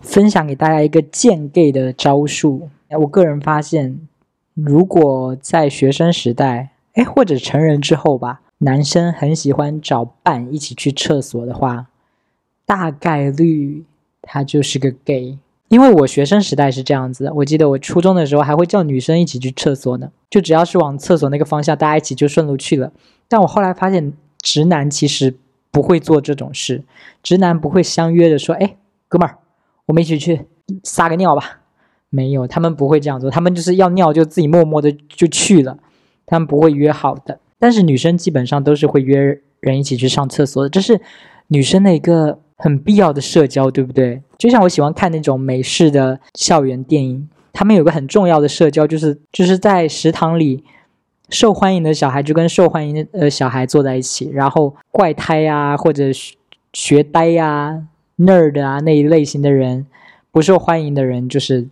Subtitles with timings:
[0.00, 2.68] 分享给大家一个见 gay 的招数。
[3.00, 3.98] 我个人发现，
[4.54, 11.88] 如果在学生时代，哎，或者成人之后吧，男生很喜欢找伴一起去厕所的话，
[12.64, 13.84] 大概率
[14.22, 15.38] 他就是个 gay。
[15.68, 22.92] 因为我学生时代是这样子，我记得我初中的时候还会叫女生一起去厕所呢，就只要是往厕所那个方向，大家一起就顺路去了。
[23.26, 25.34] 但我后来发现，直男其实
[25.72, 26.84] 不会做这种事，
[27.22, 28.76] 直男不会相约着说：“哎，
[29.14, 29.38] 哥们儿，
[29.86, 30.46] 我们一起去
[30.82, 31.60] 撒个尿吧。”
[32.10, 35.78] 没有，他们不会这样做，他们就是要尿就自己默默的就去了，
[36.26, 37.38] 他们不会约好的。
[37.58, 41.00] 但是女生基本上都是会约人一起去上厕所的，这是
[41.46, 42.40] 女生的一个。
[42.56, 44.22] 很必要的社交，对不对？
[44.38, 50.62] 就像我喜欢看那种美式的校园电影，他们有个很重要的社交，就是就是在食堂里，
[51.28, 56.04] 受欢迎的小孩就跟受欢迎的呃小孩坐在一起，然后怪胎呀或者
[56.72, 57.82] 学呆呀、
[58.18, 59.86] nerd 啊那一类型的人，
[60.30, 61.68] 不受欢迎的人就是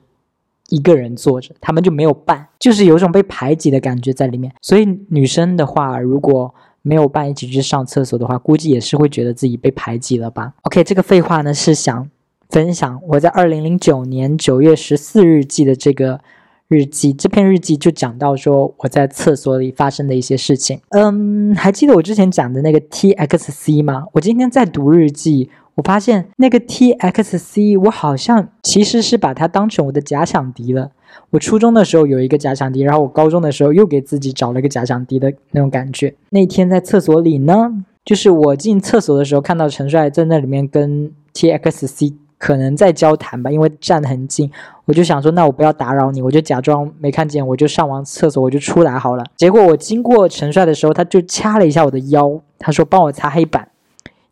[0.69, 4.53] 一个人坐着，他们就没有伴，就是有种被排挤的感觉在里面。
[4.61, 12.11] 所以女生的话，如果没有伴一起去上厕所的话，估计也是会觉得自己被排挤了吧？OK，这个废话呢是想
[12.49, 16.21] 分享我在二零零九年九月十四日记的这个
[16.67, 17.13] 日记。
[17.13, 20.81] 这篇日记就讲到说我在厕所里发生的一些事情。
[20.89, 24.07] 嗯，还记得我之前讲的那个 TXC 吗？
[24.13, 30.91] 我今天在读日记，我发现那个 TXC，我好像其实是把它当成我的假想敌了。
[31.31, 36.15] 我初中的时候有一个假想敌，然后我高中的时候又给自己找了一个假想敌的那种感觉。
[36.31, 44.51] 那天在厕所里呢，就是我进厕所的时候看到陈帅在那里面跟 TXC 可能在交谈吧，因为站得很近，
[44.85, 49.25] 我就想说那我不要打扰你，我就假装没看见，我就上完厕所我就出来好了。
[49.37, 53.69] 结果我经过陈帅的时候，他就掐了一下我的腰，他说帮我擦黑板。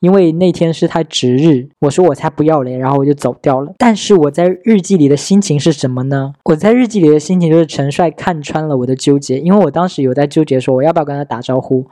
[0.01, 3.75] 因为那天是他值日，我说我才不要嘞，然后我就走掉了。
[3.77, 6.33] 但是我在日记里的心情是什么呢？
[6.45, 11.87] 我在日记里的心情就是陈帅看穿了我的纠结，因为我当时有在纠结说我要不要跟他打招呼，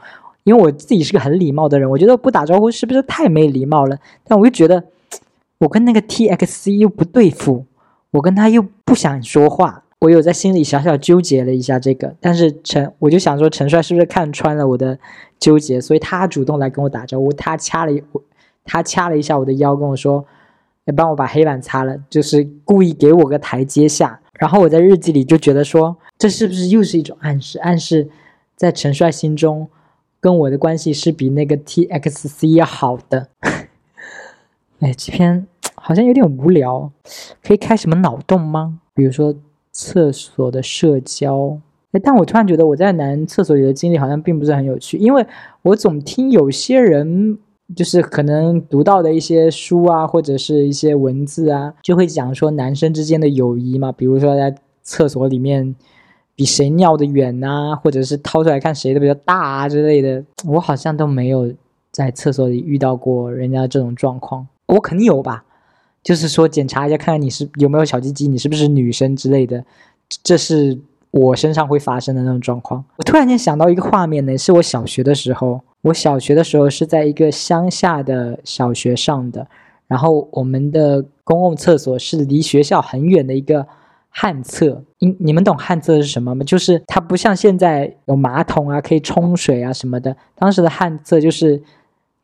[0.45, 3.99] 因为我自己是个很礼貌的人，我觉得不打招呼是不是太没礼貌了？
[4.27, 4.83] 但我又觉得
[5.59, 7.67] 我跟那个 TXC 又不对付，
[8.13, 9.83] 我跟他又不想说话。
[10.01, 14.97] 我有在心里小小纠结了一下这个，但是陈我就想说陈帅是不是看穿了我的
[15.41, 18.01] 纠结，所以他主动来跟我打招呼，他掐了一
[18.65, 20.25] 他掐了一下我的腰，跟我说
[20.87, 24.21] ：“你帮我把黑板擦了。”就是故意给我个台阶下。
[24.35, 27.59] 然后我在日记里就觉得说，这是不是又是一种暗示？
[27.59, 28.09] 暗示
[28.55, 29.69] 在陈帅心中
[30.21, 33.27] 跟我的关系是比那个 TXC 要好的。
[34.79, 36.93] 哎，这篇好像有点无聊，
[37.43, 38.79] 可以开什么脑洞吗？
[38.95, 39.35] 比如说。
[39.73, 41.59] 厕所的社交，
[41.93, 45.27] 哎，但我突然觉得我在男厕所里的经历好像并不是很有趣，因为
[45.63, 47.39] 我总听有些人
[47.77, 55.75] 就是可能读到的一些书啊，或者是一些文字啊，就会讲说男生之间的友谊嘛，比如说在厕所里面
[56.35, 61.53] 比谁尿的远啊，或者是掏出来看谁的比较大啊之类的，我好像都没有
[61.91, 65.45] 在厕所里遇到过人家这种状况，我肯定有吧。
[66.03, 69.65] 就是说，检查一下，看看你是有没有小鸡鸡，你是不是女生之类的，
[70.23, 70.79] 这是
[71.11, 72.85] 我身上会发生的那种状况。
[72.97, 79.47] 我突然间想到一个画面呢，是我小学的时候，我小学的时候是在一个乡下的小学上的，
[79.87, 83.67] 然后我们的公共厕所是离学校很远的一个
[84.09, 84.85] 旱厕。
[84.99, 86.45] 你你们懂旱厕是什么吗？
[86.45, 91.63] 就是它不像现在有马桶啊，可以冲水啊什么的，当时的旱厕就是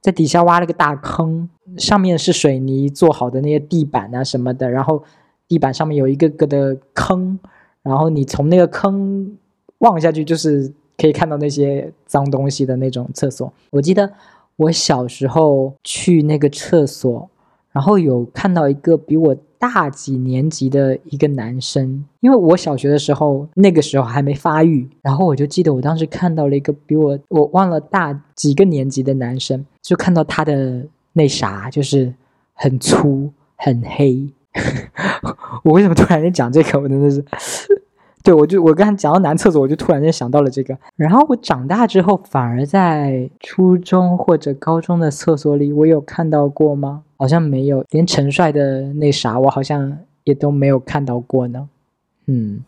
[0.04, 1.48] 在底下挖了个大坑。
[1.78, 5.02] 上面是水泥做好的那些地板啊什么的，然后
[5.48, 7.38] 地板上面有一个个的坑，
[7.82, 9.34] 然后你从那个坑
[9.78, 13.50] 望下去，就是可以看到那些脏东西的那种厕所。
[13.70, 14.12] 我记得
[14.56, 17.30] 我小时候去那个厕所，
[17.72, 19.34] 然后有看到一个比我
[19.72, 30.84] 大几年级的一个男生，因为我小学的时候那个时候还没发育，然后我就记得我当时看到了一个比我我忘了大几个年级的男生，就看到他的。
[31.16, 32.12] 那啥就是
[32.54, 34.28] 很粗很黑，
[35.62, 36.80] 我为什么突然间讲这个？
[36.80, 37.24] 我真的是，
[38.24, 40.76] 对我就我刚才讲到男厕所，我就突然间想到了这个。
[40.96, 47.04] 然后我长大之后，反而在初中或者高中的厕所里，我有看到过吗？
[47.24, 51.70] 好像没有，连陈帅的那啥，我好像也都没有看到过呢。
[52.26, 52.60] 嗯。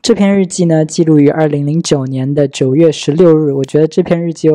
[0.00, 3.52] 这篇日记呢，记录于二零零九年的九月十六日。
[3.52, 4.48] 我觉得这篇日记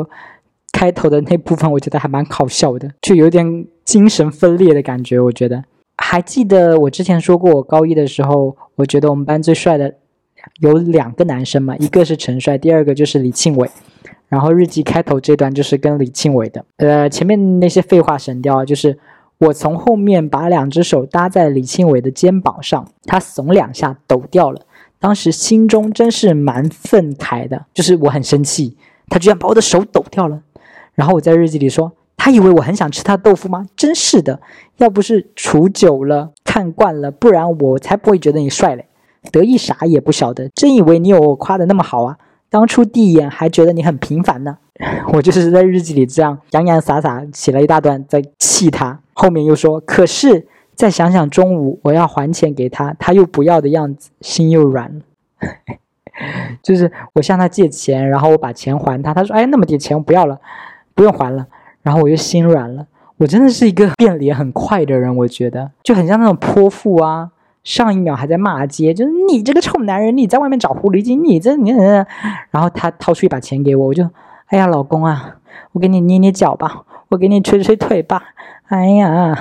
[0.72, 5.20] 开头的那部分，我觉得还蛮搞笑的，就有点精神分裂的感觉。
[5.20, 5.64] 我觉得
[5.98, 9.94] 还记得我之前说过，我高一的时候，我觉得我们班最帅的
[10.60, 13.70] 有两个男生嘛，一个是陈帅，第二个就是李庆伟。
[14.28, 19.00] 然后日记开头这段就是跟李庆伟的，呃，前面那些废话省掉啊，就是
[19.40, 24.62] 我从后面把两只手搭在李庆伟的肩膀上，他耸两下抖掉了，
[25.00, 28.78] 当时心中真是蛮愤慨的，就是我很生气，
[29.08, 30.42] 他居然把我的手抖掉了。
[30.94, 33.66] 然后我在日记里说，他以为我很想吃他豆腐吗？
[33.76, 34.40] 真是的，
[34.78, 38.86] 要不是处久了看惯了，不然我才不会觉得你帅嘞。
[39.32, 42.18] 得意啥也不晓得，真以为你有我夸的那么好啊？
[42.50, 44.58] 当初第一眼还觉得你很平凡呢，
[45.14, 55.02] 我就是在日记里这样洋洋洒洒写了一大段在气他，后面又说，可是再想想中午我要还钱给他，他又不要的样子，心又软了。
[56.64, 60.40] 就是我向他借钱，然后我把钱还他，他说，哎，那么点钱我不要了，
[60.96, 61.46] 不用还了，
[61.84, 62.88] 然后我又心软了。
[63.18, 67.30] 我真的是一个变脸很快的人，我觉得就很像那种泼妇啊。
[67.70, 74.10] 上一秒还在骂街，就是你这个臭男人，你在外面找狐狸精，你这你，然后他掏出一把钱给我，我就，
[74.48, 75.36] 哎呀，老公啊，
[75.74, 78.24] 我给你捏捏脚吧，我给你捶捶腿吧，
[78.70, 79.38] 哎呀，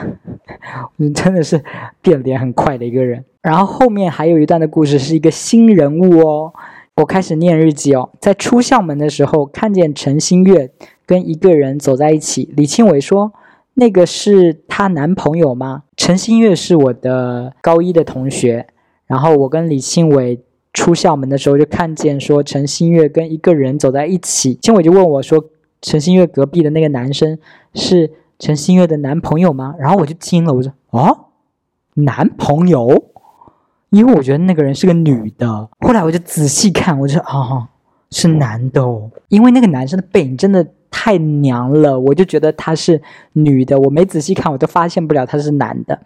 [0.96, 1.64] 你真的是
[2.02, 3.24] 变脸很快的一个人。
[3.40, 6.52] 然后后面还有一段的故事是一个新人物哦，
[6.96, 10.70] 我开始念日记哦，在出校门的时候看见陈新月
[11.06, 13.32] 跟一个人走在一起，李庆伟说。
[13.78, 15.84] 那个是她男朋友吗？
[15.96, 18.66] 陈新月是我的高一的同学，
[19.06, 20.42] 然后我跟李庆伟
[20.72, 25.44] 出校门的时候就看见说陈新月跟一个人走在一起，庆伟就问我说
[25.80, 27.38] ：“陈新月隔壁的那个男生
[27.72, 28.10] 是
[28.40, 31.26] 陈新月的男朋友吗？”然后我就惊了，我说：“哦，
[31.94, 33.04] 男朋友？”
[33.90, 35.68] 因为我觉得那个人是个女的。
[35.78, 37.68] 后来我就仔细看，我就说：“啊，
[38.10, 40.66] 是男的哦。”因为那个男生的背影真的。
[41.08, 43.00] 太娘了，我就觉得他是
[43.32, 45.98] 女的，我没仔细看，我都发现不了他是男的。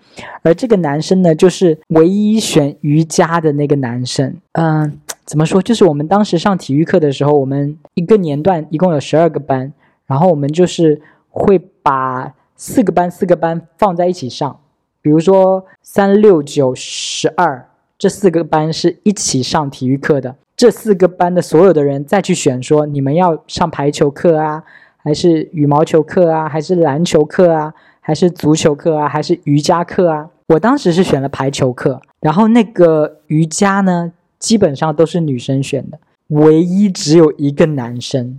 [0.44, 4.36] 而这个男生呢，就是唯一选瑜伽的那个男生。
[4.52, 5.60] 嗯，怎么说？
[5.60, 9.72] 就是我们当时上体育课的时候，我们一个年段一共有十二个班，
[10.06, 14.60] 然后我们就是会把四个班四个班放在一起上，
[15.00, 17.68] 比如说三六九十二
[17.98, 20.36] 这四个班是一起上体育课的。
[20.54, 24.62] 这四个班的所有的人再去选，说你们要上排球课啊，
[25.02, 30.30] 还是羽毛球课啊，还是篮球课啊，还是足球课啊，还是瑜伽课啊？
[30.46, 38.38] 我当时是选了排球课，然后那个瑜伽呢，基本上都是女生选的，唯一只有一个男生，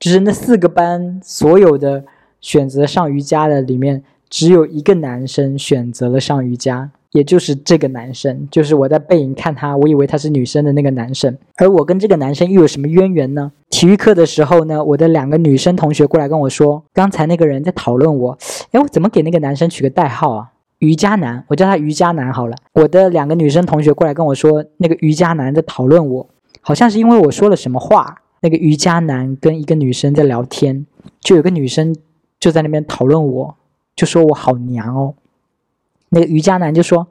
[0.00, 2.04] 就是那四个班所有的
[2.40, 6.90] 选择上瑜伽的里面，只有一个男生选择了上瑜伽。
[7.12, 11.36] 也就是这个男生，就是我在背影看他，我以为他是女生的那个男生。
[11.56, 13.52] 而我跟这个男生又有什么渊源呢？
[13.70, 18.38] 体育课的时候呢，我的两个女生同学过来跟我说，刚才那个人在讨论我，
[18.72, 20.52] 哎，我怎么给那个男生取个代号啊？
[20.78, 22.56] 瑜伽男，我叫他瑜伽男好了。
[22.72, 26.28] 我的两个女生同学过来跟我说，那个瑜伽男在讨论我，
[26.60, 28.16] 好像是因为我说了什么话。
[28.40, 30.84] 那个瑜伽男跟一个女生在聊天，
[31.20, 31.94] 就有个女生
[32.40, 33.54] 就在那边讨论我，
[33.94, 35.14] 就说我好娘哦。
[36.14, 37.08] 那个瑜伽男就说：“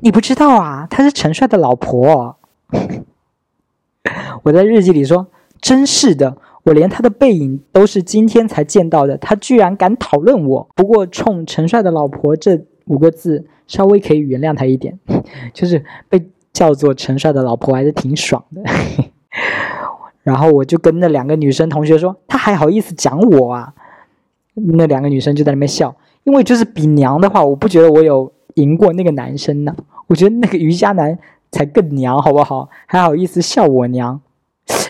[0.00, 2.36] 你不知道啊，她是陈帅的老婆。
[4.42, 5.26] ”我在日记里说
[5.60, 10.66] ：“真是的，我连他的背影都是今天才见到的，他居然敢讨论我。
[10.74, 14.98] 不过冲陈帅的老婆这五个字，稍微可以原谅他一点，
[15.52, 18.62] 就是被叫做陈帅的老婆还是挺爽的。”
[20.24, 23.74] 然后我就跟那两个女生同学说：“他还好意思讲我啊？”
[24.54, 28.32] 那两个女生就在那边笑，因为就是比娘的话，我不觉得我有。
[28.60, 29.74] 赢过那个男生呢？
[30.08, 31.18] 我觉得那个瑜伽男
[31.50, 32.68] 才更娘，好不好？
[32.86, 34.20] 还好意思笑我娘？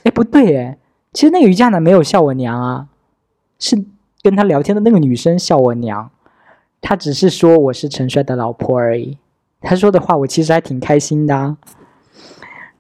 [0.05, 0.79] 哎，不对哎，
[1.13, 2.87] 其实那个瑜伽男没有笑我娘啊，
[3.59, 3.85] 是
[4.23, 6.11] 跟他聊天的那个女生笑我娘。
[6.81, 9.19] 他只是说我是陈帅的老婆而已。
[9.61, 11.57] 他说的话我其实还挺开心的。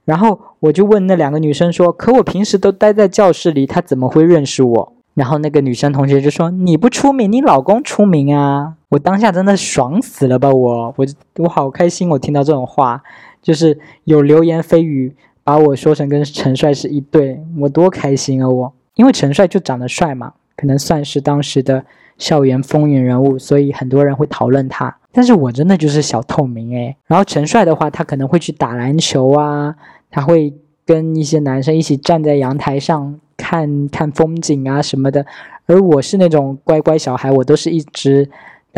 [0.04, 10.50] 然后我就问那两个女生说：“可我平时都待在教室里，他怎么会认识我？”然后那个女生同学就说：“你不出名，你老公出名啊！”我当下真的爽死了吧！
[10.50, 13.02] 我我我好开心，我听到这种话，
[13.42, 15.14] 就是有流言蜚语
[15.44, 18.48] 把我说成跟陈帅是一对，我多开心啊！
[18.48, 21.84] 我因为陈帅就长得帅嘛，可能算是当时的
[22.16, 24.96] 校园风云人物，所以很多人会讨论他。
[25.12, 26.96] 但是我真的就是小透明诶。
[27.06, 29.74] 然后陈帅的话，他可能会去打篮球啊，
[30.10, 30.54] 他会
[30.86, 33.20] 跟一些男生一起站在阳台上。
[33.40, 35.24] 看看风景啊什么的，
[35.66, 38.28] 而我是那种乖乖小孩，我都是一直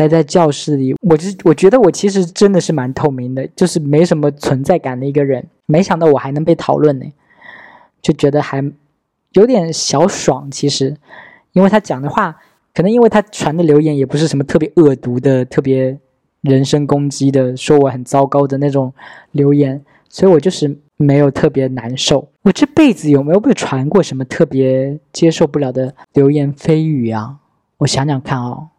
[0.01, 0.95] 待在教室里。
[1.01, 5.45] 我就我觉得我其实真的是蛮透明的，就是没什么存在感的一个人。
[5.65, 7.05] 没想到我还能被讨论呢，
[8.01, 8.63] 就觉得还
[9.33, 10.49] 有点小爽。
[10.49, 10.97] 其实，
[11.53, 12.35] 因为他讲的话，
[12.73, 15.97] 可能因为他传的留言也不是什么特别恶毒的、特别
[16.41, 18.93] 人身攻击的，说我很糟糕的那种
[19.31, 20.77] 留言，所以我就是。
[21.01, 22.29] 没有特别难受。
[22.43, 27.37] 我这辈子有没有被传过什么特别接受不了的流言蜚语啊？
[27.79, 28.69] 我想想看哦，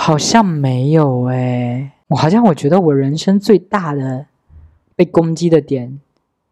[0.00, 1.90] 好像没有诶。
[2.06, 4.26] 我好像我觉得我人生最大的
[4.94, 5.98] 被攻击的点，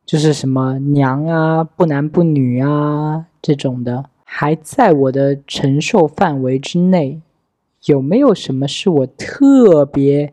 [0.05, 7.23] 就是什么娘啊、不男不女啊这种的，还在我的承受范围之内。
[7.85, 10.33] 有没有什么是我特别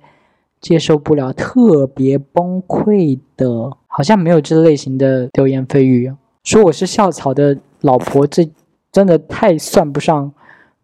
[0.60, 3.78] 接受不了、特别崩溃的？
[3.86, 6.12] 好像没有这类型的流言蜚语。
[6.44, 8.50] 说我是校草的老婆，这
[8.92, 10.34] 真的太算不上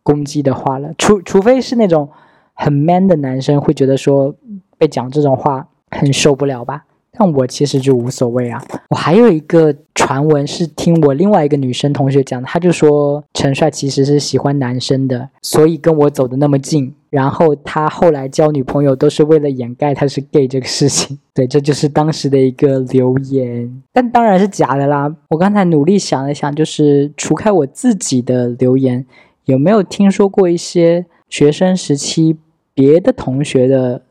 [0.09, 0.89] 攻击的话了。
[0.97, 2.09] 除除非是那种
[2.53, 4.33] 很 man 的男生会觉得说
[4.79, 6.85] 被讲这种话很受不了吧。
[7.11, 8.63] 但我其实就无所谓啊。
[8.89, 16.95] 我还有一个传闻是听我另外一个女生同学讲，她就说陈帅其实是喜欢男生的，所以跟我走的那么近。
[17.09, 21.17] 然后他后来交女朋友都是为了掩盖他是 gay 这个事情。
[21.33, 25.11] 对，这就是当时的一个留言，但当然是假的啦。
[25.29, 29.03] 我刚才努力想了想，就是除开我自己的留言，
[29.49, 32.37] 有没有听说过一些学生时期
[32.75, 34.03] 别的同学的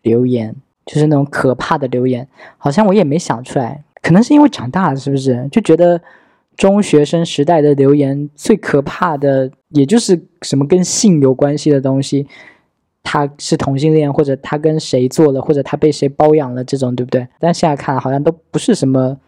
[0.00, 0.56] 留言？
[0.86, 2.26] 就是那种可怕的留言，
[2.56, 5.46] 好像我也没想出来，可能是因为长大了，是不是？
[5.52, 6.00] 就觉得
[6.56, 12.26] 中学生时代的留言最可怕的，也就是什么跟性有关系的东西，
[13.02, 17.28] 他是同性恋，或者他跟谁做了，或者他被谁包养了这种，对不对？
[17.38, 19.18] 但现在看好像都不是什么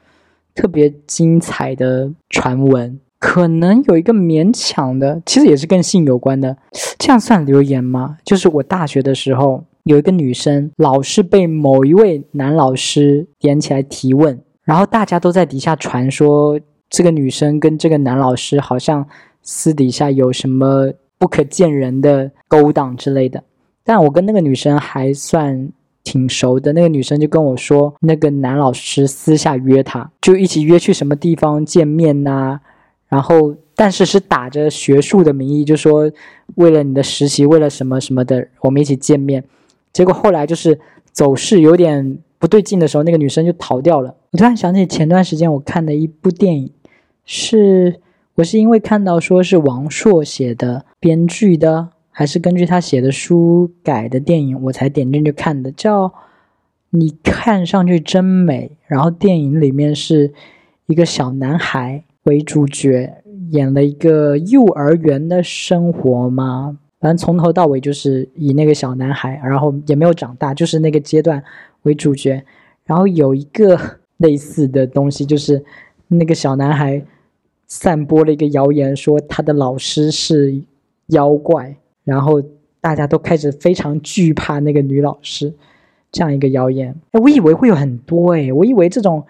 [0.55, 6.57] 特别精彩的传闻，可能有一个勉强的，其实也是跟性有关的，
[6.99, 8.17] 这样算留言吗？
[8.25, 9.65] 就是我大学的时候。
[9.85, 16.61] 有一个女生老是被某一位男老师点起来提问，然后大家都在底下传说
[16.91, 19.07] 这个女生跟这个男老师好像
[19.41, 23.43] 私底下有什么不可见人的勾当之类的。
[23.83, 25.73] 但我跟那个女生还算
[26.05, 32.61] 挺熟的，那个女生就跟我说，那个男老师私下约她，就一起约去什么地方见面呐，
[33.09, 36.11] 然后但是是打着学术的名义，就说
[36.57, 39.43] 为了你的实习，为了什么什么的，我们一起见面。
[39.93, 40.79] 结果后来就是
[41.11, 44.15] 走势有点不对劲的时候，那个女生就逃掉了。
[44.31, 46.71] 我突然想起前段时间我看的一部电影，
[47.25, 48.01] 是
[48.35, 56.09] 我是因为看到说是王朔写的编剧的，还是根据他写的书改的电影，我才点进去看的，叫
[56.91, 58.73] 《你看上去真美》。
[58.87, 60.33] 然后电影里面是
[60.87, 63.11] 一个小男孩为主角，
[63.53, 66.79] 演了一个幼儿园的生活吗？
[67.01, 71.43] 反正从头到尾就是以那个小男孩，然后也没有长大，就是那个阶段
[71.85, 72.45] 为主角。
[72.85, 73.81] 然后有一个
[74.19, 75.65] 类似的东西，就是
[76.09, 77.03] 那个小男孩
[77.67, 80.61] 散播了一个谣言，说他的老师是
[81.07, 82.43] 妖怪，然后
[82.81, 85.55] 大家都开始非常惧怕那个女老师，
[86.13, 86.95] 这样一个谣言。
[87.13, 89.25] 哎，我以为会有很多哎，我以为这种，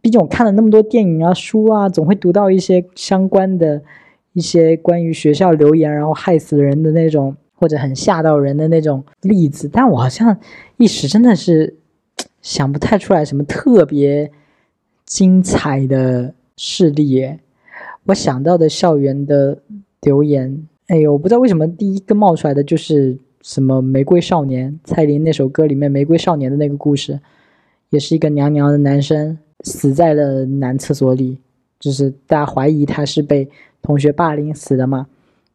[0.00, 3.82] 毕竟我看了那么多电影啊、书啊，总会读到一些相关的。
[4.34, 10.38] 一些关于学校留言然后害死人的那种，或者很吓到人的那种例子，但我好像
[10.76, 11.74] 一时真的是
[12.40, 14.30] 想不太出来什么特别
[15.04, 17.40] 精彩的事例耶。
[18.04, 19.60] 我想到的校园的
[20.02, 27.18] 留言，哎呦，我不知道为什么第一个冒出来的就是什么《玫瑰少年》蔡琳那首歌里面《玫瑰少年》的那个故事，
[27.90, 31.38] 也是一个娘娘的男生死在了男厕所里，
[31.78, 33.48] 就是大家怀疑他是被。
[33.80, 35.06] 同学霸凌死的嘛，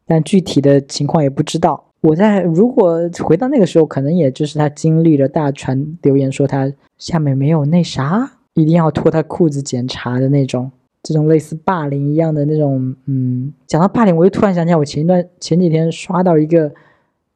[0.06, 1.84] 但具体的情况也不知道。
[2.00, 12.96] 我在如果回到那个时候，可能也就是他经历了大传留言说他下面没有那啥，一定要脱他裤子检查的那种，这种类似霸凌一样的那种。
[13.04, 16.72] 嗯，讲到霸凌，我又突然想起来，我前一段前几天刷到一个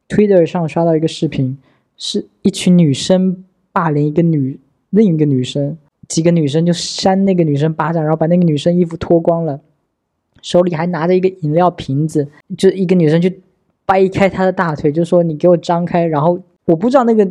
[0.09, 1.55] Twitter 上刷到一个视频，
[1.97, 4.59] 是一群女生霸凌一个女
[4.89, 5.77] 另一个女生，
[6.09, 9.61] 几个女生就扇那个女生巴掌，然后把那个女生衣服脱光了。
[10.41, 13.29] 手里还拿着一个饮料瓶子，就一个女生就
[13.85, 17.29] 掰开她的大腿，就说：“你给我张开。”然后我不知道那个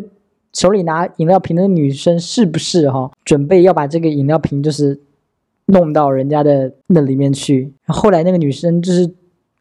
[0.54, 5.00] 手里拿饮料瓶的女生是不是哈，准备要把这个饮料瓶就是
[5.66, 7.72] 弄到人家的那里面去。
[7.86, 9.10] 后来那个女生就是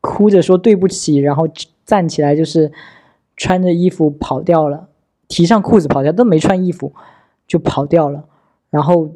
[0.01, 1.47] 哭着说对不起，然后
[1.85, 2.71] 站起来就是
[3.35, 4.89] 穿着衣服跑掉了，
[5.29, 6.91] 提上裤子跑掉，都没穿衣服
[7.47, 8.25] 就跑掉了。
[8.69, 9.09] 然后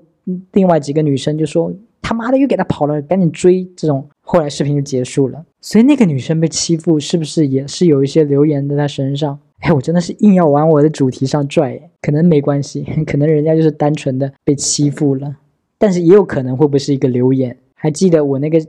[0.53, 1.73] 另外几个女生就说。
[2.03, 3.63] 他妈的又给他跑了，赶紧追！
[3.73, 5.45] 这种后来视频就结束了。
[5.61, 9.39] 所以那个女生被欺负，是不是也是有一些留言在她身上？
[9.59, 15.37] 哎，我真的是硬要往我的主题上拽，可能没关系， 可能人家就是单纯的被欺负了，
[15.77, 17.55] 但是也有可能会不会是一个留言？
[17.75, 18.59] 还记得我那个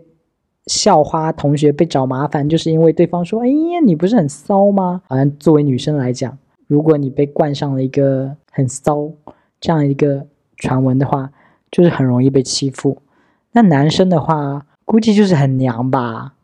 [0.67, 9.11] 校花同学被找麻烦，就是因为对方说：“哎呀，你不是很骚吗？”好像作为女生来讲，如果你被冠上了一个很骚
[9.61, 10.25] 这样一个
[10.62, 11.31] 传闻的话。
[11.75, 12.99] 就是很容易被欺负。
[13.52, 16.35] 那男生的话，估计就是很娘吧，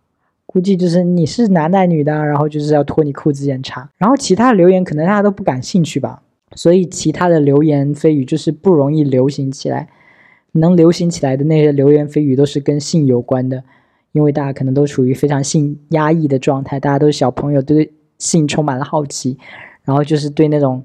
[0.47, 3.91] 估计就是你是男的女的，然后就是要脱你裤子检查。
[3.99, 6.23] 然后其他留言可能大家都不感兴趣吧，
[6.55, 9.91] 所以其他的流言蜚语就是不容易流行起来。
[10.53, 13.63] 能流行起来的那些流言蜚语都是跟性有关的，
[14.13, 19.37] 因为大家可能都处于非常性压抑的状态，大家都是小朋友，对性充满了好奇，
[19.83, 20.83] 然后就是对那种。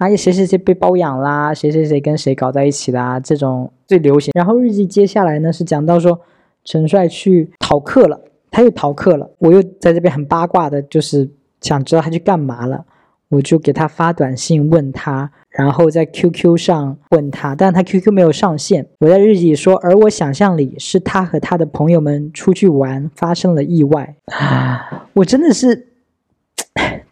[0.00, 1.52] 啊，谁谁谁被包养啦？
[1.52, 3.20] 谁谁谁跟谁搞在一起啦？
[3.20, 4.32] 这种最流行。
[4.34, 6.18] 然后日记接下来呢是讲到说，
[6.64, 8.18] 陈帅去逃课了，
[8.50, 9.30] 他又逃课了。
[9.36, 11.28] 我又在这边很八卦的，就是
[11.60, 12.86] 想知道他去干嘛了。
[13.28, 18.88] 我就给他发短信问他，然后在 QQ 上问他，但他 QQ 没有上线。
[19.00, 24.16] 我在日记里说，而我想象里是他和他的朋友们出去玩发生了意外。
[24.32, 25.88] 啊， 我真的是。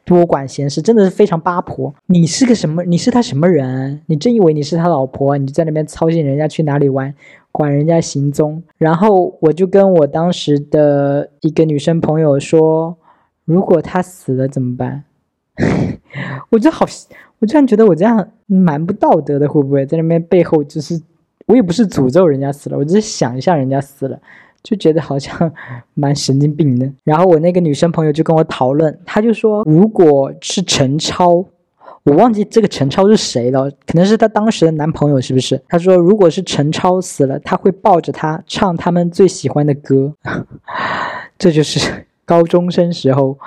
[0.08, 1.94] 多管闲事，真的是非常八婆。
[2.06, 2.82] 你是个什么？
[2.84, 4.00] 你是他什么人？
[4.06, 5.36] 你真以为你是他老婆？
[5.36, 7.14] 你在那边操心人家去哪里玩，
[7.52, 8.62] 管人家行踪。
[8.78, 12.96] 然后我就跟我当时的一个女生朋友说，
[13.44, 15.04] 如果他死了怎么办？
[16.48, 16.86] 我就好，
[17.40, 20.98] 我突然觉得我这样蛮不道德的，会不会在那边背后就是，
[21.46, 24.18] 我也不是诅咒人家死了，我只是想一下人家死了。
[24.62, 25.52] 就觉得好像
[25.94, 31.44] 蛮神经病的，然后我那个女生朋友就跟我讨论，她就说，如果是陈超，
[32.02, 35.62] 我忘记这个陈超是谁了，可能是她当时的男朋友，是不是？
[35.68, 40.12] 她说，如果是陈超死了，他会抱着他唱他们最喜欢的歌，
[41.38, 43.38] 这就是高中生时候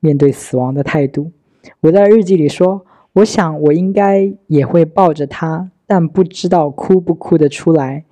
[0.00, 1.30] 面对死亡的态度。
[1.80, 8.04] 我在日记里说，我想我应该也会抱着他，但不知道哭不哭得出来。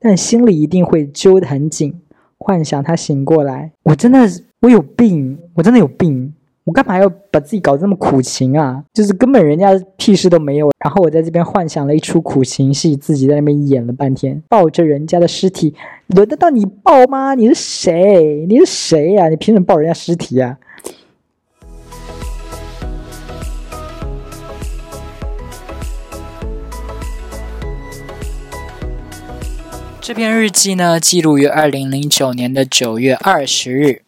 [0.00, 1.94] 但心里一定会揪得很紧，
[2.38, 3.72] 幻想他醒过来。
[3.82, 4.20] 我真的，
[4.60, 6.32] 我有病，我真的有病。
[6.64, 8.84] 我干嘛要把自己搞这么苦情啊？
[8.92, 10.70] 就是根本人家屁事都没有。
[10.84, 15.74] 然后我在这边幻想了一出苦情戏，自己在那边演了半天，抱着人家的尸体，
[16.08, 17.34] 轮得到你抱吗？
[17.34, 18.44] 你是谁？
[18.46, 19.30] 你是谁呀？
[19.30, 20.58] 你凭什么抱人家尸体呀？
[30.08, 34.04] 这篇日记呢，记录于二零零九年的九月二十日。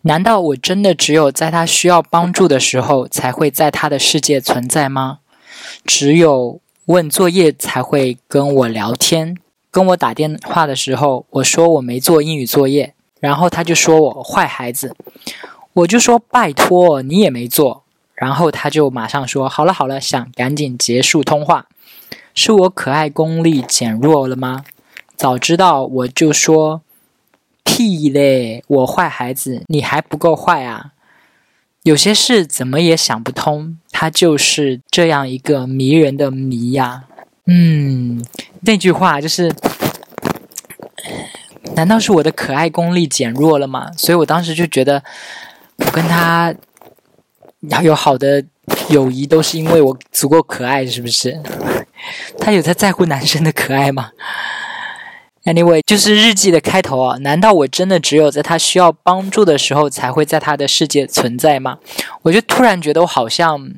[0.00, 5.20] 难道我真的只有在他需要帮助的时候，才会在他的世界存在吗？
[5.86, 9.36] 只有问作业才会跟我聊天，
[9.70, 14.96] 跟我打电话的时候，我说我没做英语作业，然后他就说我坏孩子，
[15.74, 17.84] 我就说拜托你也没做，
[18.16, 21.68] 然后他就马上说好了好了，想赶紧结束通话。
[22.34, 24.64] 是我可爱功力减弱了吗？
[25.16, 26.82] 早知道我就说
[27.62, 28.64] 屁嘞！
[28.66, 30.92] 我坏孩子，你还不够坏啊！
[31.84, 37.04] 有些事怎么也想不通，他就是这样一个迷人的谜呀。
[37.46, 38.24] 嗯，
[38.62, 39.52] 那句话就是，
[41.74, 43.90] 难道是我的可爱功力减弱了吗？
[43.96, 45.02] 所以我当时就觉得，
[45.76, 46.54] 我跟他
[47.70, 48.44] 要有好的
[48.90, 51.40] 友谊，都是因为我足够可爱，是不是？
[52.38, 54.10] 他有在在乎男生的可爱吗
[55.44, 57.16] ？Anyway，就是日记的开头啊。
[57.18, 61.78] 难道我真的只有在他需要帮助的时候才会在他的世界存在吗？
[62.22, 63.72] 我就突然觉得我好像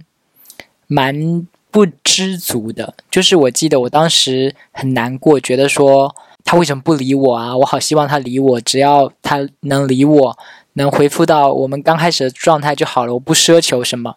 [0.87, 2.94] 蛮不知足的。
[3.11, 7.57] 就是我记得我当时很难过，觉得说他为什么不理我啊？
[7.57, 10.38] 我好希望他理我，只要他能理我，
[10.75, 13.14] 能回复到我们刚开始的状态就好了。
[13.14, 14.14] 我不奢求什么。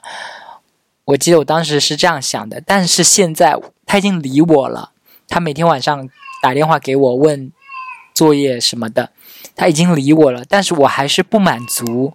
[1.07, 4.91] 我记得我当时是这样想的，但是现在他已经理我了。
[5.29, 6.09] 他每天晚上
[6.41, 7.51] 打电话给我问
[8.13, 9.11] 作业什么的，
[9.55, 12.13] 他已经理我了，但是我还是不满足，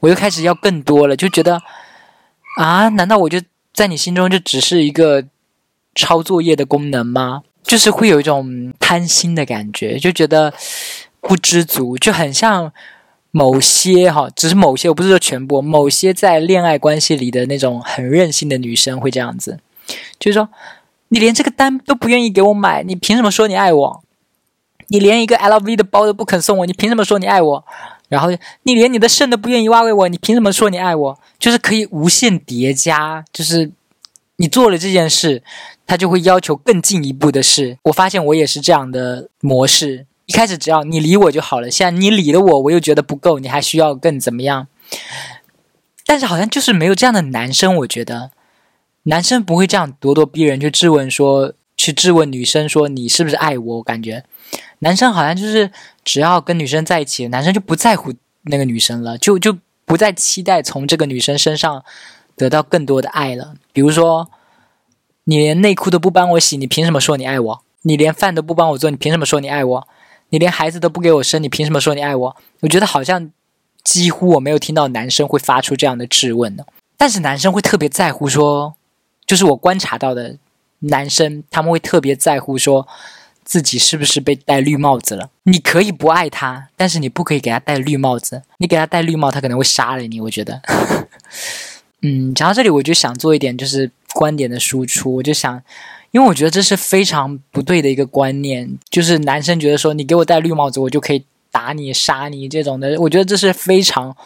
[0.00, 1.62] 我又开始要更多了，就觉得
[2.58, 3.40] 啊，难道我就
[3.72, 5.24] 在你心中就只是一个
[5.94, 7.42] 抄作业的功能吗？
[7.62, 10.52] 就是会有一种贪心的感觉，就觉得
[11.20, 12.70] 不知足，就很像。
[13.36, 15.60] 某些哈，只是某些，我不是说全部。
[15.60, 19.58] 某些在恋爱关系里的那种很任性的女生会这样子，
[20.20, 20.48] 就是说，
[21.08, 24.02] 你连这个单都不愿意给我买，你凭什么说你爱我？
[24.86, 27.64] 你连一个 LV 的包都不肯送我，你凭什么说你爱我？
[28.08, 28.28] 然后
[28.62, 31.18] 你连你的肾都不愿意挖给我，你凭什么说你爱我？
[31.40, 33.72] 就是可以无限叠加，就是
[34.36, 35.42] 你做了这件事，
[35.84, 37.78] 他就会要求更进一步的事。
[37.82, 40.06] 我发现我也是这样的模式。
[40.26, 44.68] 一开始只要你理我就好了，现在你理了我，我又觉得不够，你还需要更怎么样？
[46.06, 48.30] 但是好像就是没有这样的男生，我觉得
[49.04, 53.76] 男生不会这样咄咄逼人去质问说，去质问女生说你是不是爱我？
[53.76, 54.24] 我感觉
[54.80, 55.70] 男生好像就是
[56.04, 61.84] 只要跟女生在一起，男生就不在乎那个女生了，就就不再期待从这个女生身上
[62.36, 63.54] 得到更多的爱了。
[63.72, 64.30] 比如说，
[65.24, 67.62] 你连内裤都不帮我洗，你凭什么说你爱我？
[67.82, 69.88] 你连饭都不帮我做，你凭什么说你爱我？
[70.34, 72.36] 你连孩子都不给我生，你凭什么说你爱我？
[72.58, 73.30] 我觉得好像
[73.84, 76.64] 几乎我没有听到男生会发出这样的质问呢。
[76.96, 78.74] 但是男生会特别在乎说，
[79.24, 80.36] 就是我观察到的
[80.80, 82.88] 男生，他们会特别在乎说
[83.44, 85.30] 自己是不是被戴绿帽子了。
[85.44, 88.42] 你可以不爱他，但是你不可以给他戴绿帽子。
[88.58, 90.20] 你给他戴绿帽，他可能会杀了你。
[90.20, 90.60] 我觉得，
[92.02, 95.16] 嗯，讲到这里，我就想做一点就是观点的输出。
[95.16, 95.62] 我就想，
[96.12, 102.98] 因为我觉得这是非常不对的一个观念，就是男生觉得说你给我戴绿帽子，我就可以打你、杀你这种的。
[103.00, 104.16] 我觉得这是非常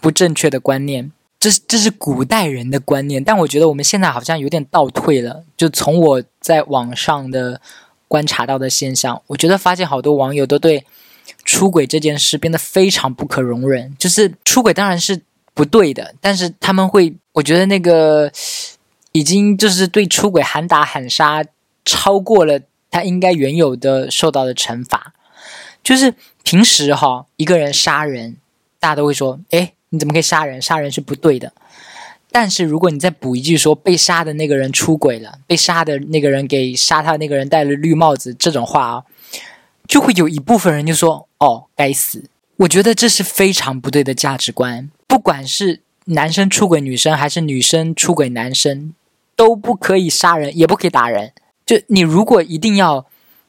[0.00, 1.10] 不正确的观念。
[1.40, 5.44] 这是这是古代人的观念，但我觉得我们现在好像有点倒退了。
[5.56, 7.60] 就从我在网上的
[8.08, 10.84] 观察到的现象，我觉得发现好多网友都对
[11.44, 13.94] 出轨这件事变得非常不可容忍。
[13.96, 15.22] 就是出轨当然是
[15.54, 18.28] 不对的，但是他们会，我觉得那个
[19.12, 21.44] 已经就是对出轨喊打喊杀，
[21.84, 25.12] 超过了他应该原有的受到的惩罚。
[25.82, 28.36] 就是平时哈，一个人杀人，
[28.78, 29.72] 大家都会说，哎。
[29.90, 30.60] 你怎么可以杀人？
[30.60, 31.50] 杀人是不对的。
[32.30, 39.04] 但是如果你再补一句说被杀的那个人出轨了，被杀的那个人给杀他那个人戴了绿帽子，这种话啊，
[39.86, 42.24] 就会有一部分人就说：“哦，该死！”
[42.56, 44.90] 我觉得这是非常不对的价值观。
[45.06, 48.94] 不管是男生出轨女生，还是女生出轨男生，
[49.36, 51.32] 都不可以杀人，也不可以打人。
[51.66, 53.06] 就你如果一定要，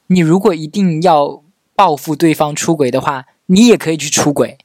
[0.07, 1.41] 你如果一定要
[1.75, 4.57] 报复对方出轨的话，你也可以去出轨。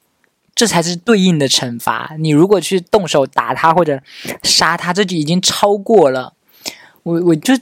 [0.57, 2.15] 这才是对应的惩罚。
[2.19, 4.01] 你如果去动手打他或者
[4.45, 6.35] 杀他，这就已经超过了。
[7.03, 7.55] 我我就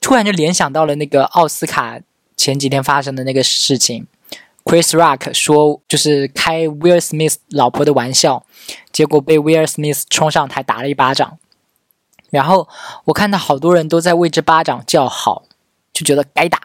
[0.00, 1.98] 突然就联想到了那个奥斯卡
[2.36, 4.06] 前几天发生的那个事情
[4.64, 8.44] ，Chris Rock 说就是开 Will Smith 老婆的玩笑，
[8.92, 11.38] 结果被 Will Smith 冲上台打了一巴掌。
[12.30, 12.68] 然后
[13.04, 15.44] 我看到好多人都在为这巴掌叫好，
[15.92, 16.60] 就觉得该打，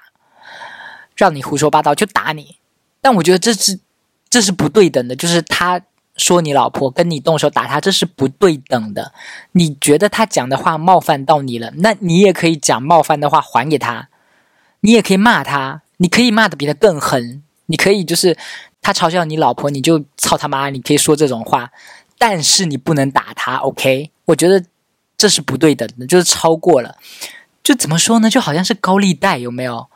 [1.15, 2.57] 让你胡说八道就打你。
[3.01, 3.79] 但我觉得这是。
[4.27, 5.79] 这是不对等的，就是他
[6.17, 9.13] 说你老婆跟你动手打他，这是不对等的。
[9.53, 14.09] 你觉得他讲的话冒犯到你了，那你也可以讲冒犯的话还给他，
[14.81, 18.37] 你也可以骂他，你可以骂的比他更狠，你可以就是
[18.81, 21.71] 他嘲笑你老婆，你就操他妈，你可以说这种话，
[22.17, 23.57] 但是你不能打他。
[23.57, 24.63] OK，我觉得
[25.17, 26.97] 这是不对等的，就是超过了。
[27.63, 28.29] 就怎么说呢？
[28.29, 29.87] 就好像是高利贷，有没有？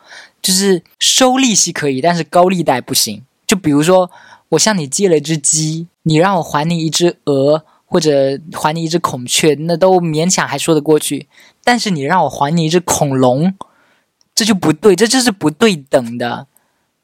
[0.42, 3.24] 就是收利息可以，但是高利贷不行。
[3.46, 4.10] 就比如说。
[4.54, 11.28] 我向你借了一只鸡，你让我还你一只鹅，或者还你一只孔雀，那都勉强还说得过去。
[11.64, 13.54] 但是你让我还你一只恐龙，
[14.34, 16.48] 这就不对，这就是不对等的，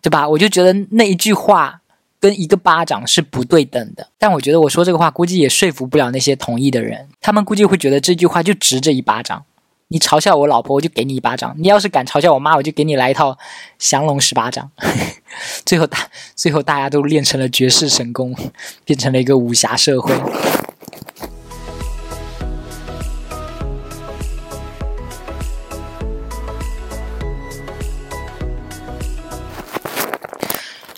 [0.06, 0.30] 对吧？
[0.30, 1.82] 我就觉得那一句话
[2.20, 4.08] 跟一个巴掌是不对等的。
[4.20, 9.44] 但我觉得我说这个话，估计也说服不了那些同意的人，他们估计会觉得这句话就值这一巴掌。
[9.88, 13.36] 你嘲笑我老婆，我就给你一巴掌；你要是敢嘲笑我妈，我就给你来一套
[13.80, 14.70] 降龙十八掌。
[15.66, 15.98] 最后大，
[16.36, 18.36] 最后大家都练成了绝世神功，
[18.86, 20.14] 变成了一个武侠社会。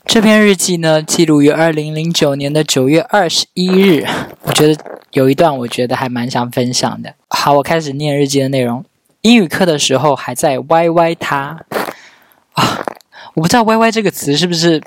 [0.08, 4.06] 这篇日记呢，记录于二零零九年的九月二十一日。
[4.44, 7.14] 我觉得有一段，我觉得还蛮想分享的。
[7.28, 8.86] 好，我开始念日记的内容。
[9.22, 11.66] 英语课的时候还在 YY 他
[12.54, 12.86] 啊，
[13.36, 14.82] 我不知道 YY 这个词是不是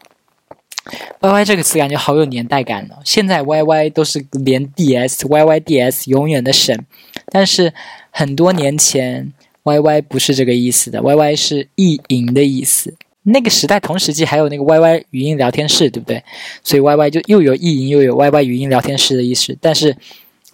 [1.20, 2.96] YY 这个词，感觉好有年代感哦。
[3.04, 6.86] 现在 YY 都是连 DS，YYDS 永远的神，
[7.26, 7.74] 但是
[8.10, 9.32] 很多年前
[9.64, 12.94] YY 不是这个意思的，YY 是意淫的意思。
[13.22, 16.24] 那个时代同时期还有那个 YY 语音聊天室，对不对？
[16.64, 19.96] 所以 YY 就又有意淫又有 YY 语音聊天室的意思，但是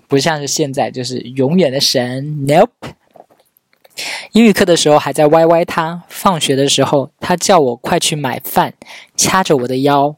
[0.09, 2.69] 不像是现在就是永远的神，Nope。
[4.33, 8.75] 英语课的时候还在歪歪他，放学的时候他叫我快去买饭，
[9.17, 10.17] 掐着我的腰，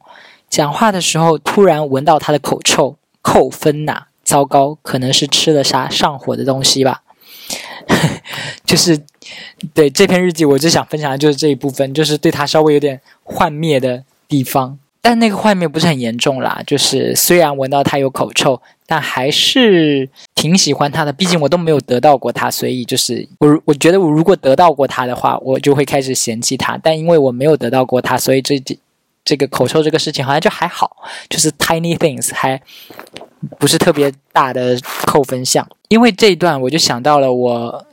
[0.51, 4.07] 讲话的时候突然闻到他的口臭，扣分呐！
[4.25, 7.03] 糟糕，可能是吃了啥上火的东西吧。
[8.65, 9.01] 就是
[9.75, 14.79] 对这篇日记，我最想分享的就是这一部分，就是对他稍微有点幻灭的地方。
[15.01, 21.13] 但那个幻灭不是很严重啦，就是虽然闻到他有口臭，但还是挺喜欢他的。
[21.13, 26.79] 毕竟我都没有得到过他，所以就是我我觉得我如果得到过他的话，我就会开始嫌弃他。
[26.83, 28.77] 但因为我没有得到过他，所以这这
[29.25, 30.97] 这个口臭这个事情好像就还好，
[31.31, 32.61] 就是 tiny things 还
[33.59, 35.67] 不是特别大的扣分项。
[35.89, 37.87] 因为这一段我就想到了我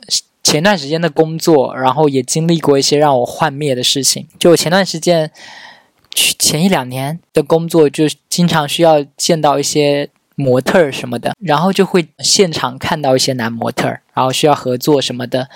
[0.46, 4.28] 前段时间的工作，然后也经历过一些让我幻灭的事情。
[4.38, 5.30] 就前段时间。
[6.38, 15.50] 前一两年的工作就经常需要见到一些模特儿什么的，然后就会现场看到一些男模特儿，然后需要合作什么的。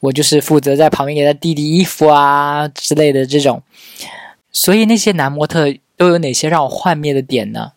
[0.00, 3.62] 我就是负责在旁边给他递递衣服啊之类的这种。
[4.52, 7.72] 所以那些男模特都有哪些让我幻灭的点呢？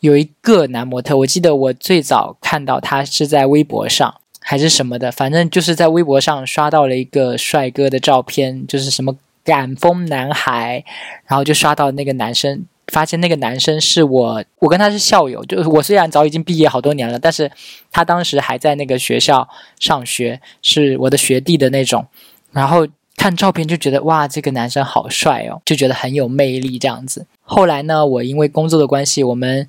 [0.00, 4.19] 有一个男模特，我记得我最早看到他是在微博上
[4.50, 10.84] 还是什么的，反正就是在微博上刷到了一个帅哥的照片，就是什么赶风男孩，
[11.28, 12.64] 然后就刷到那个男生。
[12.88, 17.48] 发现那个男生是我，我跟他是校友，就是我虽然早已经毕业好多年了，但是
[17.92, 22.04] 他当时还在那个学校上学，是我的学弟的那种。
[22.50, 22.84] 然后
[23.16, 27.24] 看照片就觉得哇，这个男生好帅哦，就觉得很有魅力这样子。
[27.42, 29.68] 后来呢，我因为工作的关系，我们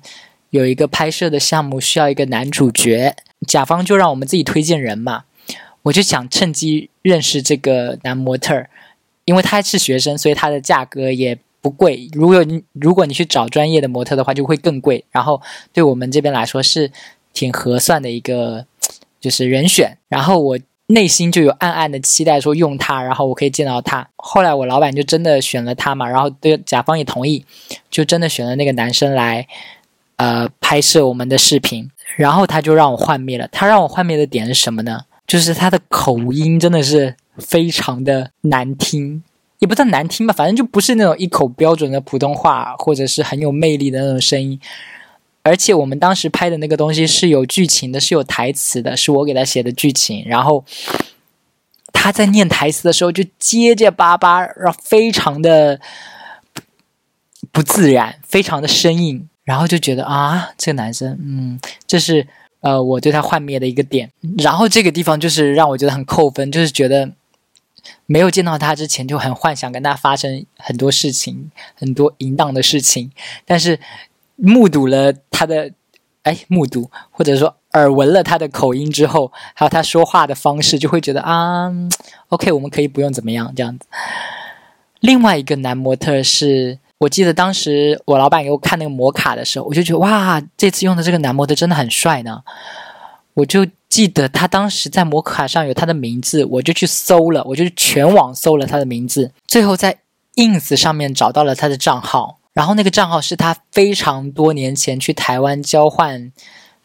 [0.50, 3.14] 有一个拍摄的项目需要一个男主角，
[3.46, 5.24] 甲方就让我们自己推荐人嘛，
[5.82, 8.66] 我就想趁机认识这个男模特，
[9.24, 11.38] 因为他是学生，所以他的价格也。
[11.62, 15.04] 不贵，如果你如果你去找专业的模特的话，就会更贵。
[15.12, 15.40] 然后
[15.72, 16.90] 对我们这边来说是
[17.32, 18.66] 挺合算的一个
[19.20, 19.96] 就是人选。
[20.08, 24.08] 然后我内心就有暗暗的期待，说用他，然后我可以见到他。
[24.16, 27.46] 后来我老板就真的选了他嘛，然后对甲方也同意，
[27.88, 29.46] 就真的选了那个男生来
[30.22, 31.90] 呃拍摄我们的视频。
[32.16, 33.48] 然后他就让我幻灭了。
[33.50, 35.06] 他让我幻灭的点是什么呢？
[35.26, 39.22] 就是他的口音真的是非常的难听。
[39.60, 44.60] 也不算难听吧，反正就不是那种一口标准的普通话，或者是很有魅力的那种声音。
[45.44, 50.24] 而且我们当时拍的那个东西是有剧情的，是有台词的，是我给他写的剧情。
[50.26, 50.64] 然后
[51.92, 55.80] 他在念台词的时候就结结巴巴，然后非常的
[57.50, 59.28] 不自然，非常的生硬。
[59.44, 62.26] 然后就觉得啊，这个男生，嗯，这是
[62.60, 64.10] 呃我对他幻灭的一个点。
[64.38, 67.10] 然后这个地方就是让我觉得很扣分，就是觉得。
[68.06, 73.10] 没有见到他之前就很幻想跟他发生很多事情，很多淫荡的事情。
[73.44, 73.80] 但是
[74.36, 75.72] 目睹了他的，
[76.22, 81.72] 哎，目睹或者说耳闻了他的口音之后，还有他说话的方式，就会觉得啊
[82.28, 83.84] ，OK，我们可以不用怎么样这样子。
[85.00, 92.42] 另外一个男模特是我记得当时我老板给我看那个模卡的时候，我就觉得哇，这次用的这个男模特真的很帅呢，
[93.34, 93.66] 我就。
[93.92, 99.98] 记得他当时在摩卡上有他的名字，我就去搜了，我就全网搜了他的名字，最后在
[100.36, 106.32] ins 上面找到了他的账号，然后那个账号是他非常多年前去台湾交换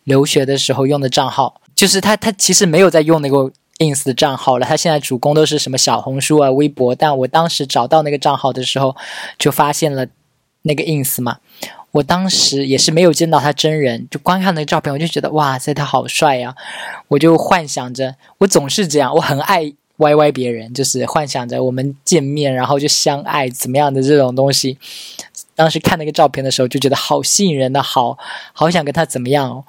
[0.03, 8.95] 留学的时候用的账号，就是他他其实没有在用那个 ins 的账号了，他现在主攻都是什么小红书啊、微博，但我当时找到那个账号的时候，
[9.37, 10.07] 就发现了
[10.63, 11.37] 那个 ins 嘛。
[11.91, 16.55] 我当时也是没有见到他真人，就光看那个照片，我就觉得哇塞，他好帅呀！
[17.07, 24.77] 我就幻想着，我总是这样，我很爱歪歪别人，就是幻想着我们见面，然后就相爱怎么样的这种东西。
[25.55, 28.17] 当时看那个照片的时候，就觉得好吸引人的，好
[28.53, 29.63] 好想跟他怎么样，哦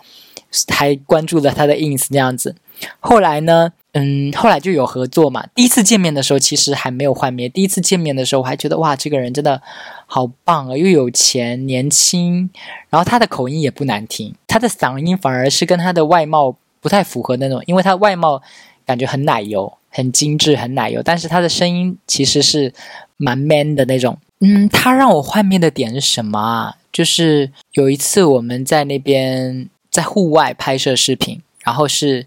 [0.69, 2.57] 还关注了他的 ins 那样子。
[3.01, 3.73] 后来呢？
[3.93, 5.45] 嗯，后来就有合作嘛。
[5.55, 7.49] 第一次见面的时候，其实还没有幻灭。
[7.49, 9.61] 第一次见面的时候，我还觉得哇，这个人真的
[10.07, 12.49] 好棒啊，又有钱，年轻，
[12.91, 18.41] 然后他的口音也不难听，他的嗓音反而是跟他的外貌不太符合那种，因为他外貌
[18.87, 22.73] 感觉很奶油，很精致，很奶油，但是他的声音其实是
[23.17, 24.17] 蛮 man 的那种。
[24.41, 26.77] 嗯，他让我幻灭的点是什么啊？
[26.93, 32.27] 就是有一次我们在那边在户外拍摄视频，然后是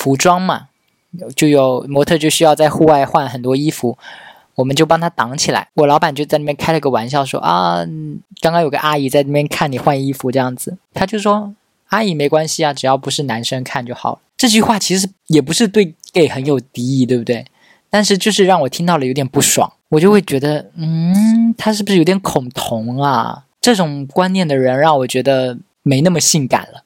[0.00, 0.68] 服装嘛。
[1.36, 3.98] 就有模特就需要在户外换很多衣服，
[4.54, 5.66] 我们就帮他挡起来。
[5.74, 7.84] 我老板就在那边开了个玩笑说啊，
[8.40, 11.52] 刚刚有个阿姨在那边看你换衣服这样子，他就说
[11.88, 14.18] 阿姨没关系啊，只要不是男生看就好了。
[14.36, 17.44] 这句话其实也不是对 gay 很有敌意，对不对？
[17.90, 23.46] 但是就是让我听到了有点不爽，我就会觉得，嗯，他是不是有点恐同啊？
[23.60, 26.84] 这种观念的人让我觉得没那么性感了。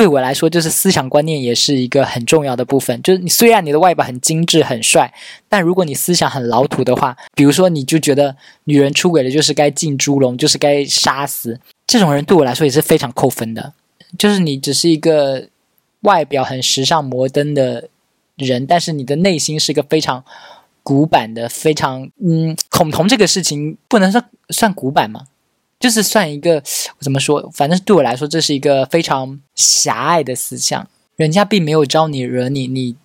[0.00, 3.02] 对我来说，就是思想观念也是一个很重要的部分。
[3.02, 5.12] 就是你虽然你的外表很精致、很帅，
[5.46, 8.34] 但如果你思想很老土的话，比如说你就觉得
[8.64, 13.74] 女人出轨了就是该进猪笼，就是该杀死，这种人对我来说也是非常扣分的。
[14.18, 15.46] 就是你只是一个
[16.00, 17.90] 外表很时尚、摩登的
[18.36, 20.24] 人，但是你的内心是一个非常
[20.82, 25.26] 古板的、非常嗯，恐同这个事情不能说算古板吗？
[25.80, 26.62] 就是算一个
[27.00, 30.86] 怎么说，反正对我来说，这是一个非常狭隘的思想。
[31.16, 32.96] 人家并没有招你惹你，你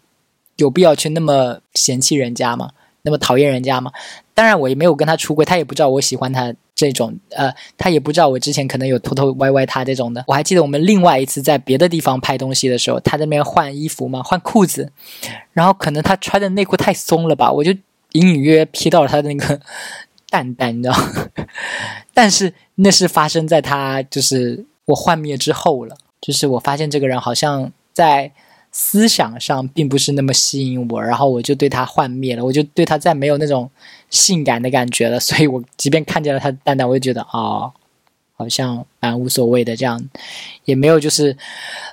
[0.57, 2.71] 有必要去那么嫌弃人家吗？
[3.01, 3.91] 那么讨厌人家吗？
[4.33, 10.23] 当然，我也没有跟他出轨，他也不知道我喜欢他这种，呃，他也不知道我之前可能有偷偷歪歪他这种的。
[10.27, 14.91] 我还记得我们另外一次在别的地方拍东西的时候，他在那边换衣服嘛，换裤子，
[15.53, 17.71] 然后可能他穿的内裤太松了吧，我就
[18.13, 19.61] 隐隐约约瞥到了他的那个。
[20.29, 20.95] 淡淡，你知道，
[22.13, 25.97] 但是那是发生在他就是我幻灭之后了。
[26.21, 28.31] 就是我发现这个人好像在
[28.71, 33.69] 思想上并不是那么吸引我，然后我就对他幻灭了，我就对他再没有那种
[34.09, 35.19] 性感的感觉了。
[35.21, 37.71] 所以我即便看见了他的蛋蛋，我就觉得啊。
[38.37, 40.09] 好像蛮无所谓的，这样
[40.65, 41.37] 也没有就是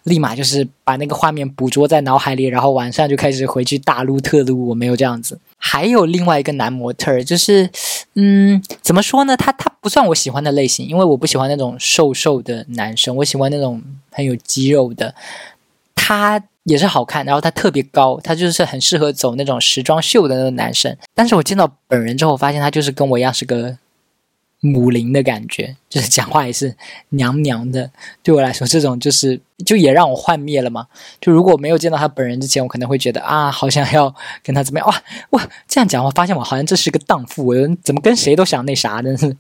[0.03, 4.67] 立马就是把那个画面捕捉在脑海里，然后晚上就开始回去大撸特撸。
[4.67, 5.39] 我没有这样子。
[5.57, 7.71] 还有另外一个男模特，就是
[8.15, 9.37] 嗯，怎么说呢？
[9.37, 15.15] 他他不算我喜欢的类型，因为我不喜欢那种瘦瘦的男生，我喜欢那种很有肌肉的。
[15.95, 20.97] 他也是好看，然后他特别高，他就是很适合走那种时装秀的那种男生。
[21.15, 23.77] 但是我见到本人之后，发现他就是跟我一样是个。
[24.65, 26.77] 母灵的感觉， 就是讲话也是
[27.09, 27.91] 娘娘的。
[28.23, 30.87] 对我来说，这种就是就也让我幻灭了嘛。
[31.21, 39.37] 就如果没有见到他本人之前，我可能会觉得啊，好想要跟他怎么样哇哇这样讲，我发现我好像这是个荡妇，我怎么跟谁都想那啥，真是。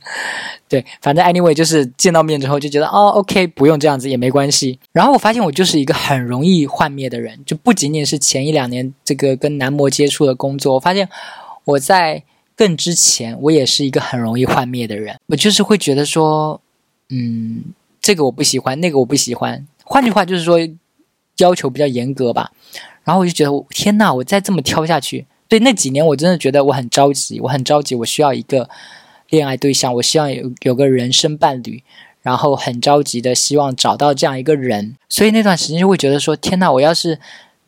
[0.68, 4.80] 对，反正 anyway 就是见到面之后就觉得哦，OK，不用这样子也没关系。
[4.90, 11.08] 然后我发现我就是一个很容易幻灭的人，就不仅仅是前一两年这个跟男模接触的工作，我发现
[11.62, 12.24] 我在。
[12.62, 15.18] 更之前，我也是一个很容易幻灭的人。
[15.27, 16.61] 我就是会觉得说，
[17.09, 17.64] 嗯，
[18.01, 19.66] 这个我不喜欢，那个我不喜欢。
[19.83, 20.61] 换句话就是说，
[21.38, 22.53] 要求比较严格吧。
[23.03, 28.70] 然后我就觉得，天呐，我再这么挑下去，对那几年我真的觉得我很着急，我很着急，我需要一个
[29.31, 31.83] 恋爱对象，我希望有有个人生伴侣，
[32.20, 34.96] 然后很着急的希望找到这样一个人。
[35.09, 37.18] 所以那段时间就会觉得说，天呐，我要是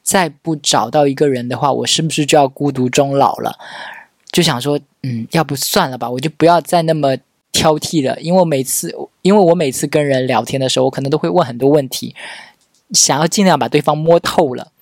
[0.05, 3.59] 再不找到一个人的话，我是不是就要孤独终老了？
[4.35, 7.17] 就想说，嗯，要不算了吧，我就不要再那么
[7.53, 8.21] 挑剔了。
[8.21, 8.93] 因为我每次，
[9.23, 12.17] 因为我每次跟人聊天的时候，我可能都会问很多问题，
[12.91, 14.73] 想要尽量把对方摸透了，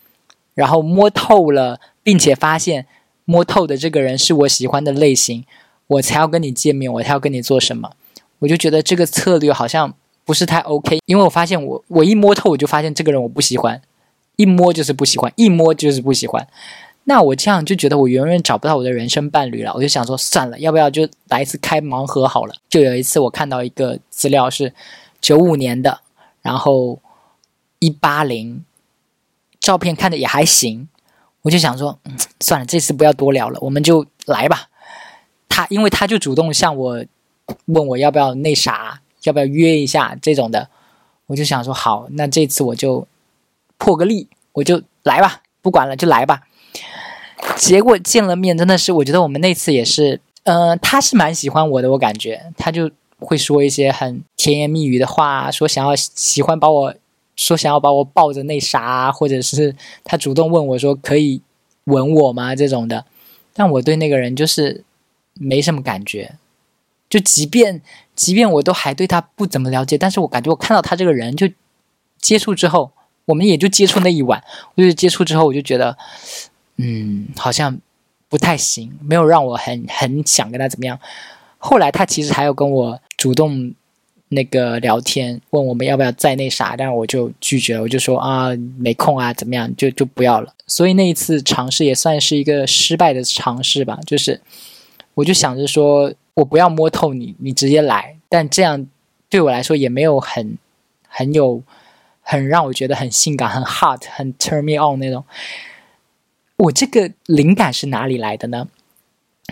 [0.54, 2.86] 然后摸透了，并且发现
[3.26, 5.44] 摸透的这个人是我喜欢的类型，
[5.86, 7.90] 我才要跟你见面，我才要跟你做什么。
[8.38, 9.92] 我就觉得这个策略好像
[10.24, 13.82] 不是太 OK，因为我发现我我一摸透，我就发现这个人我不喜欢，
[14.36, 16.48] 一摸就是不喜欢，一摸就是不喜欢。
[17.04, 22.54] 那我这样就觉得我永远找不到我的人生伴侣了，我就想说算了，要不要就来一次开盲盒好了？
[22.68, 24.72] 就有一次我看到一个资料是
[25.20, 26.00] 九五年的，
[26.42, 27.00] 然后
[27.80, 28.64] 一八零，
[29.58, 30.88] 照片看着也还行，
[31.42, 34.68] 我就想说，嗯，算了，这次不要多聊了，我们就来吧。
[35.48, 37.04] 他因为他就主动向我
[37.66, 40.68] 问我要不要那啥，要不要约一下这种的，
[41.26, 43.08] 我就想说好，那这次我就
[43.76, 46.42] 破个例，我就来吧，不管了，就来吧。
[47.56, 56.94] 结果见了面，真的是我觉得我们那次也是，呃，他是蛮喜欢我的，我感觉他就会说一些很甜言蜜语的话，说想要喜欢把我
[57.36, 59.74] 说想要把我抱着那啥，或者是
[60.04, 61.40] 他主动问我说可以
[61.84, 63.04] 吻我吗这种的，
[63.54, 64.84] 但我对那个人就是
[65.34, 66.36] 没什么感觉，
[67.08, 67.82] 就即便
[68.14, 71.48] 即便我都还对他不怎么了解，但是我感觉我看到他这个人就
[72.20, 72.92] 接触之后，
[73.26, 74.42] 我们也就接触那一晚，
[74.74, 75.96] 我就接触之后我就觉得。
[76.84, 77.78] 嗯，好像
[78.28, 80.98] 不太行，没有让我很很想跟他怎么样。
[81.58, 83.72] 后来他其实还有跟我主动
[84.30, 90.52] 那个聊天，问我们要不要再那啥，但是我就拒绝了，我就说啊没空啊，怎么样就就不要了。
[90.66, 94.40] 所以那一次尝试也算是一个失败的尝试吧，就是
[95.14, 98.86] 我就想着说我不要摸透你，你直接来，但这样
[99.28, 100.58] 对我来说也没有很
[101.06, 101.62] 很有
[102.22, 105.24] 很让我觉得很性感、很 hot、很 turn me on 那种。
[106.56, 108.68] 我这个灵感是哪里来的呢？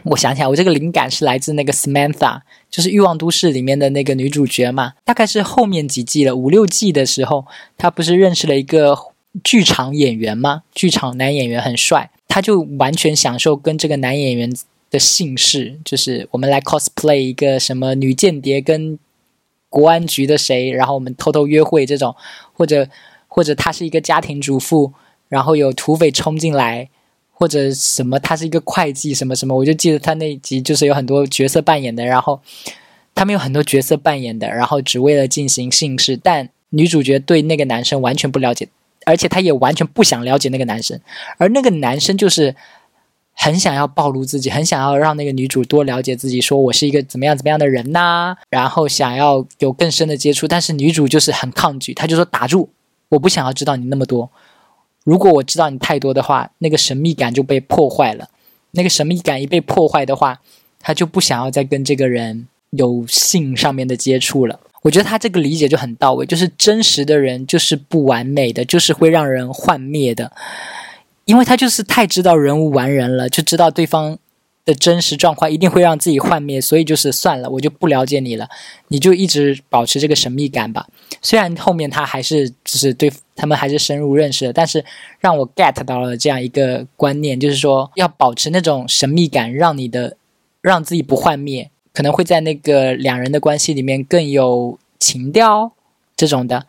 [0.05, 4.95] 我想起来，我这个灵感是来自那个 Samantha，就是《欲望都市》里面的那个女主角嘛。
[5.05, 7.45] 大概是后面几季了，五六季的时候，
[7.77, 8.97] 她不是认识了一个
[9.43, 10.63] 剧场演员吗？
[10.73, 14.51] 剧场男演员很帅，她就完全享受跟这个男演员
[14.91, 18.97] 的姓氏，就是我们来 cosplay 一个什么女间谍跟
[19.69, 22.15] 国安局的谁，然后我们偷偷约会这种，
[22.55, 22.89] 或者
[23.27, 24.93] 或者她是一个家庭主妇。
[25.31, 26.91] 然后有土匪冲进来，
[27.33, 32.39] 或者什么，他是一个会计，什么什么，我就记得他那一集就是有很多角色扮演的，然后
[33.15, 38.69] 他们有很多角色扮演的，然后只为了进行性事，但女主角对那个男生完全不了解，
[39.07, 41.01] 而且她也完全不想了解那个男生，
[41.39, 42.55] 而那个男生就是
[43.33, 52.69] 很想要暴露自己，很想要让那个女主多了解自己，说我是一个怎么样怎么样的人呐，然后想要有更深的接触，但是女主就是很抗拒，她就说打住，
[53.09, 54.31] 我不想要知道你那么多。
[55.05, 58.29] 如果我知道你太多的话，那个神秘感就被破坏了。
[58.73, 60.41] 那个神秘感一被破坏的话，
[60.79, 64.61] 他就不想要再跟这个人有性上面的接触了。
[64.83, 70.33] 我觉得他这个理解就很到位，就是真实的人就是不完美的，就是会让人幻灭的，
[71.25, 74.19] 因为他就是太知道人无完人了，就知道对方
[74.65, 78.49] 的真实状况一定会让自己幻灭，所以就是算了，我就不了解你了，
[78.89, 80.87] 你就一直保持这个神秘感吧。
[81.23, 84.85] 虽然后面他还是就是对他们还是深入认识的，但是
[85.19, 90.17] 让我 get 到了这样一个观念，就是说要保持那种神秘感，让你的
[90.61, 95.73] 让自己不幻灭，可能会在那个两人的关系里面更有情调
[96.15, 96.67] 这种的。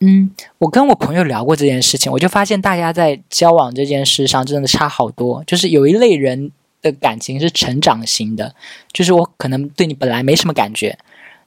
[0.00, 6.52] 嗯，我跟我朋友聊过这件事情，我就发现大家在交往这件事上真的差好多，就是有一类人。
[6.82, 8.54] 的感情是成长型的，
[8.92, 10.98] 就是我可能对你本来没什么感觉，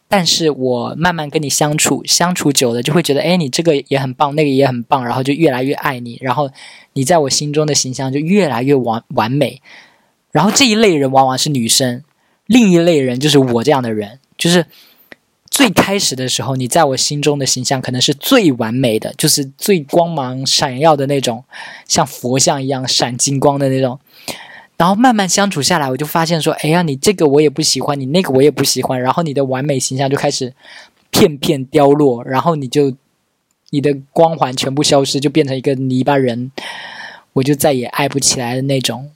[0.08, 6.50] 但是我慢慢跟你相处，相处久了就会觉得，哎，你这个也很棒，那个也很棒，然后就越来越爱你，然后
[6.94, 9.62] 你在我心中的形象就越来越完完美。
[10.32, 12.04] 然后这一类人往往是女生，
[12.46, 14.66] 另一类人就是我这样的人，就是
[15.50, 21.44] 最开始的时候，你在我心中的形象可能是最完美的，就是最光芒闪耀的那种，
[21.88, 24.00] 像佛像一样闪金光的那种。
[24.78, 30.54] 然后慢慢相处下来，我就发现说，哎呀，你这个我也不喜欢，你那个我也不喜欢，然后你的完美形象就开始
[31.12, 32.94] 片片凋落，然后你就
[33.70, 36.52] 你的光环全部消失，就变成一个泥巴人，
[37.34, 39.12] 我就再也爱不起来的那种。